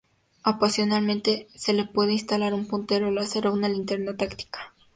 [0.43, 4.73] Opcionalmente, se le puede instalar un puntero láser o una linterna táctica.